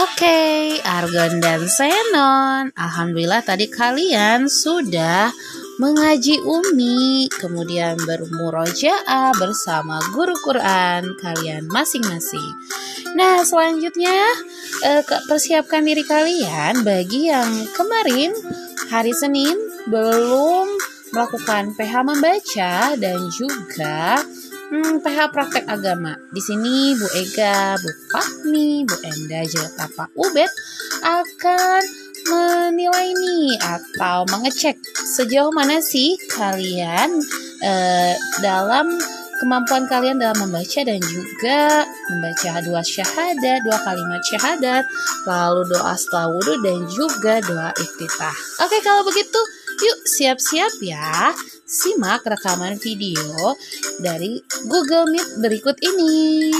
[0.00, 2.72] Argon dan Senon.
[2.72, 5.28] Alhamdulillah tadi kalian sudah
[5.76, 12.48] mengaji Umi, kemudian bermurojaah bersama guru Quran kalian masing-masing.
[13.12, 14.24] Nah, selanjutnya
[14.88, 18.32] eh, persiapkan diri kalian bagi yang kemarin
[18.88, 19.52] hari Senin
[19.84, 20.80] belum
[21.12, 24.24] melakukan PH membaca dan juga
[24.70, 26.14] hmm, PH praktek agama.
[26.30, 30.50] Di sini Bu Ega, Bu Fahmi, Bu Enda, juga Pak Ubed
[31.02, 31.82] akan
[32.20, 37.08] menilai nih atau mengecek sejauh mana sih kalian
[37.64, 38.86] eh, dalam
[39.40, 44.84] kemampuan kalian dalam membaca dan juga membaca dua syahadat, dua kalimat syahadat,
[45.24, 48.36] lalu doa setelah wudhu dan juga doa iftitah.
[48.60, 49.40] Oke, kalau begitu
[49.80, 51.32] yuk siap-siap ya.
[51.64, 53.56] Simak rekaman video
[54.02, 54.36] dari
[54.68, 56.52] Google Meet berikut ini.